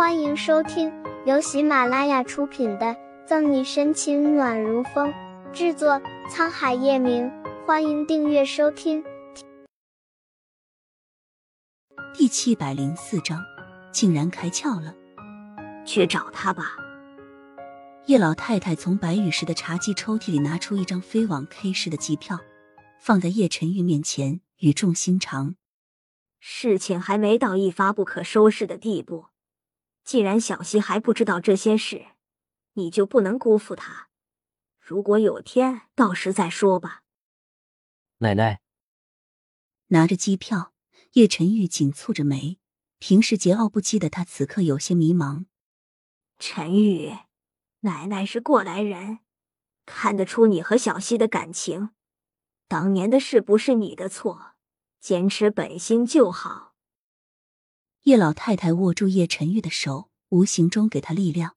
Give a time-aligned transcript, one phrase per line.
[0.00, 0.90] 欢迎收听
[1.26, 2.86] 由喜马拉雅出品的
[3.26, 5.12] 《赠你深情暖如风》，
[5.52, 7.30] 制作沧海夜明。
[7.66, 9.04] 欢迎订阅收听。
[12.14, 13.44] 第七百零四章，
[13.92, 14.94] 竟然开窍了，
[15.84, 16.78] 去找他吧。
[18.06, 22.38] 叶老太太从白羽石的茶几抽屉里拿出一张飞往 K 市的机票，
[22.98, 25.56] 放在叶晨玉面前，语重心长
[26.40, 29.26] ：“事情还没到一发不可收拾的地步。”
[30.04, 32.06] 既然小溪还不知道这些事，
[32.72, 34.08] 你就不能辜负他。
[34.78, 37.02] 如果有天，到时再说吧。
[38.18, 38.60] 奶奶
[39.88, 40.72] 拿着机票，
[41.12, 42.58] 叶晨玉紧蹙着眉。
[42.98, 45.46] 平时桀骜不羁的他，此刻有些迷茫。
[46.38, 47.16] 陈玉，
[47.80, 49.20] 奶奶是过来人，
[49.86, 51.90] 看得出你和小溪的感情。
[52.68, 54.52] 当年的事不是你的错，
[55.00, 56.69] 坚持本心就好。
[58.02, 61.56] 叶老太太握住叶晨玉的手，无形中给他力量。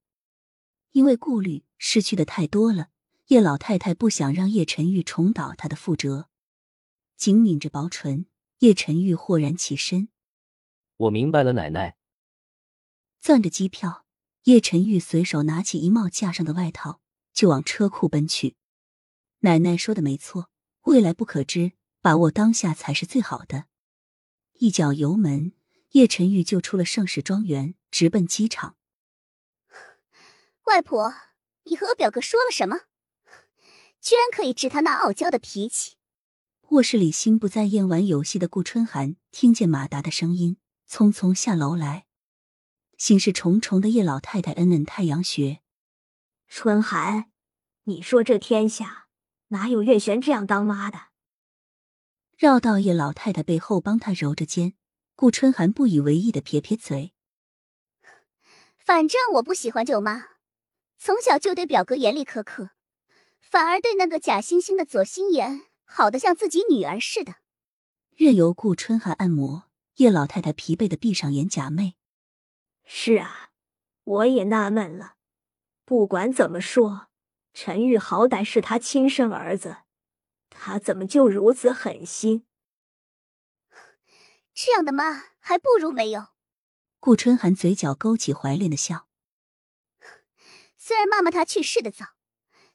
[0.92, 2.90] 因为顾虑失去的太多了，
[3.28, 6.28] 叶老太太不想让叶晨玉重蹈他的覆辙，
[7.16, 8.26] 紧抿着薄唇。
[8.60, 10.08] 叶晨玉豁然起身
[10.96, 11.98] ：“我明白了，奶奶。”
[13.20, 14.06] 攥着机票，
[14.44, 17.02] 叶晨玉随手拿起衣帽架上的外套，
[17.34, 18.56] 就往车库奔去。
[19.40, 20.50] 奶奶说的没错，
[20.84, 23.66] 未来不可知，把握当下才是最好的。
[24.60, 25.54] 一脚油门。
[25.94, 28.76] 叶晨玉就出了盛世庄园，直奔机场。
[30.64, 31.14] 外婆，
[31.66, 32.82] 你和我表哥说了什么？
[34.02, 35.98] 居然可以治他那傲娇的脾气。
[36.70, 40.58] 卧室里心不在焉玩游戏的顾春寒听见马达的声音，
[40.90, 42.08] 匆匆下楼来。
[42.98, 45.62] 心事重重的叶老太太嗯嗯太阳穴
[46.50, 47.30] ：“春寒，
[47.84, 49.06] 你说这天下
[49.50, 51.10] 哪有月璇这样当妈的？”
[52.36, 54.74] 绕到叶老太太背后帮她揉着肩。
[55.16, 57.14] 顾春寒不以为意的撇撇嘴，
[58.78, 60.26] 反正我不喜欢舅妈，
[60.98, 62.72] 从小就对表哥严厉苛刻，
[63.40, 67.36] 反而对那个假惺惺的左心言好的像自己女儿似的。
[68.16, 71.94] 任由顾春寒按摩，叶老太太疲惫的闭上眼假寐。
[72.84, 73.52] 是啊，
[74.04, 75.16] 我也纳闷了，
[75.86, 77.08] 不管怎么说，
[77.54, 79.78] 陈玉好歹是他亲生儿子，
[80.50, 82.46] 他怎么就如此狠心？
[84.54, 86.28] 这样的妈还不如没有。
[87.00, 89.08] 顾春寒嘴角勾起怀恋的笑。
[90.78, 92.16] 虽然妈妈她去世的早，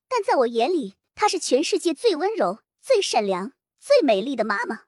[0.08, 4.84] 但在我眼里，她是全世界最温柔、最善良、最美丽的妈妈。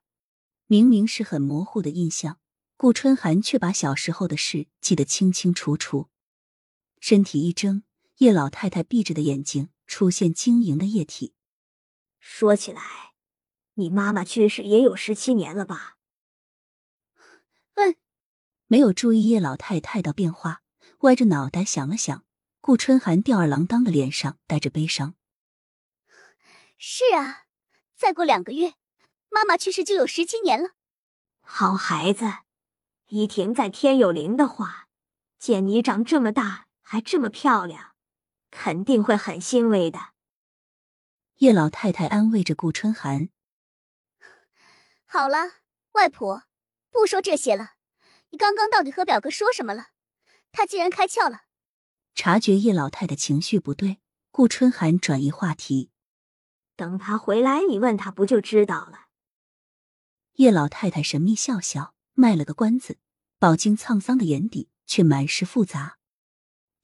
[0.67, 2.39] 明明是很模糊的印象，
[2.77, 6.09] 顾春寒却把小时候的事记得清清楚楚。
[7.01, 7.83] 身体一怔，
[8.19, 11.35] 叶老太太闭着的眼睛出现晶莹的液体。
[12.19, 13.15] 说起来，
[13.75, 15.97] 你妈妈去世也有十七年了吧？
[18.71, 20.63] 问，没有注意叶老太太的变化，
[21.01, 22.25] 歪着脑袋想了想。
[22.61, 25.15] 顾春寒吊儿郎当的脸上带着悲伤。
[26.79, 27.47] 是啊，
[27.97, 28.75] 再过两个月，
[29.29, 30.71] 妈妈去世就有十七年了。
[31.41, 32.27] 好孩子，
[33.07, 34.89] 依婷在天有灵的话，
[35.39, 37.95] 见你长这么大还这么漂亮，
[38.51, 40.11] 肯定会很欣慰的。
[41.39, 43.31] 叶老太太安慰着顾春寒。
[45.07, 45.39] 好了，
[45.93, 46.45] 外婆。
[46.91, 47.71] 不说这些了，
[48.31, 49.89] 你刚刚到底和表哥说什么了？
[50.53, 51.43] 他竟然开窍了。
[52.15, 53.99] 察觉叶老太的情绪不对，
[54.31, 55.91] 顾春寒转移话题
[56.77, 59.07] ：“等他回来，你问他不就知道了？”
[60.35, 62.99] 叶老太太神秘笑笑，卖了个关子，
[63.39, 65.99] 饱经沧桑的眼底却满是复杂。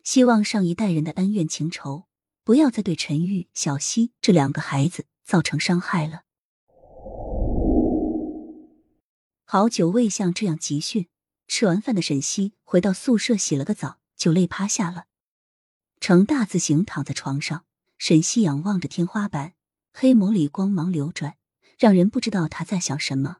[0.04, 2.06] 希望上一代人的恩怨情仇，
[2.44, 6.22] 不要再对陈玉、小溪这两个孩子造成伤害了。
[9.44, 11.08] 好久未像这样集训。
[11.48, 15.06] 吃完饭的沈西回到宿舍，洗了个澡，就累趴下了，
[16.00, 17.64] 呈大字形躺在床上。
[17.98, 19.54] 沈西仰望着天花板，
[19.92, 21.36] 黑眸里光芒流转，
[21.78, 23.38] 让人不知道他在想什么。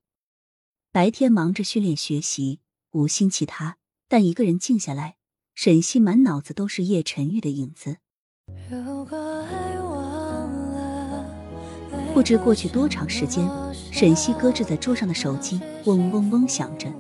[0.91, 2.61] 白天忙着训练学习，
[2.93, 3.77] 无心其他，
[4.09, 5.17] 但一个人静下来，
[5.55, 7.99] 沈西满脑子都是叶晨玉的影子。
[12.15, 13.47] 不知过去多长时间，
[13.93, 16.91] 沈西搁置在桌上的手机嗡嗡嗡响着，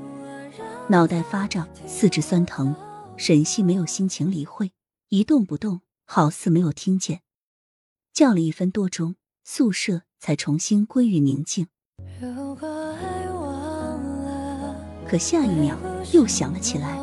[0.88, 2.75] 脑袋发胀，四肢酸疼。
[3.17, 4.73] 沈西没有心情理会，
[5.09, 7.23] 一动不动，好似没有听见。
[8.12, 11.67] 叫了一分多钟，宿舍才重新归于宁静。
[15.09, 15.77] 可下一秒
[16.12, 16.97] 又响了起来。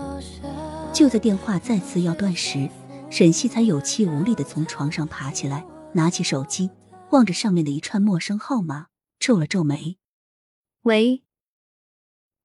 [0.94, 2.70] 就在电话再次要断时，
[3.10, 6.70] 沈西才有气无力的从床上爬起来，拿起手机。
[7.10, 8.88] 望着上面的一串陌生号码，
[9.20, 9.98] 皱了皱眉。
[10.84, 11.24] 喂，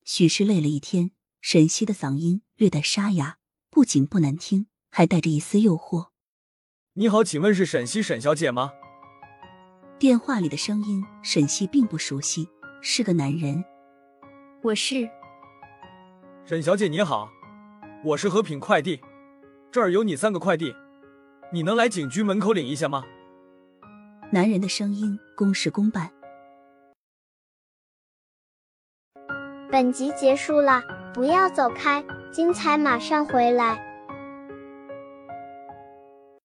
[0.04, 3.38] 许是累了一天，沈西的嗓音略带沙哑，
[3.70, 6.08] 不仅不难听，还带着一丝诱惑。
[6.94, 8.72] 你好，请问是沈西沈小姐吗？
[9.98, 12.48] 电话里的声音，沈西并不熟悉，
[12.82, 13.64] 是个男人。
[14.62, 15.08] 我是
[16.44, 17.28] 沈小姐，你好，
[18.04, 19.00] 我是和平快递，
[19.70, 20.74] 这儿有你三个快递，
[21.52, 23.04] 你能来警局门口领一下吗？
[24.32, 26.12] 男人的声音公事公办。
[29.70, 30.82] 本集结束了，
[31.12, 33.87] 不要走开，精彩马上回来。